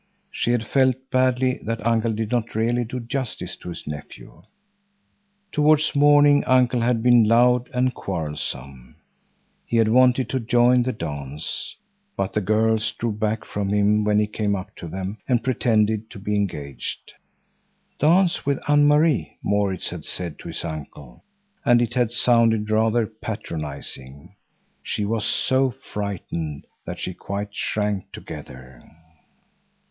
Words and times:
She 0.31 0.51
had 0.51 0.65
felt 0.65 0.95
badly 1.11 1.59
that 1.61 1.85
Uncle 1.85 2.11
did 2.11 2.31
not 2.31 2.55
really 2.55 2.83
do 2.83 2.99
justice 2.99 3.55
to 3.57 3.69
his 3.69 3.85
nephew. 3.85 4.41
Towards 5.51 5.95
morning 5.95 6.43
Uncle 6.45 6.81
had 6.81 7.03
been 7.03 7.25
loud 7.27 7.69
and 7.71 7.93
quarrelsome. 7.93 8.95
He 9.63 9.77
had 9.77 9.89
wanted 9.89 10.27
to 10.29 10.39
join 10.39 10.81
the 10.81 10.91
dance, 10.91 11.75
but 12.17 12.33
the 12.33 12.41
girls 12.41 12.89
drew 12.93 13.11
back 13.11 13.45
from 13.45 13.69
him 13.71 14.03
when 14.03 14.17
he 14.17 14.25
came 14.25 14.55
up 14.55 14.75
to 14.77 14.87
them 14.87 15.19
and 15.27 15.43
pretended 15.43 16.09
to 16.09 16.17
be 16.17 16.33
engaged. 16.33 17.13
"Dance 17.99 18.43
with 18.43 18.59
Anne 18.67 18.87
Marie," 18.87 19.37
Maurits 19.43 19.91
had 19.91 20.03
said 20.03 20.39
to 20.39 20.47
his 20.47 20.65
uncle, 20.65 21.23
and 21.63 21.79
it 21.79 21.93
had 21.93 22.11
sounded 22.11 22.71
rather 22.71 23.05
patronising. 23.05 24.35
She 24.81 25.05
was 25.05 25.25
so 25.25 25.69
frightened 25.69 26.65
that 26.85 26.97
she 26.97 27.13
quite 27.13 27.53
shrank 27.53 28.11
together. 28.11 28.81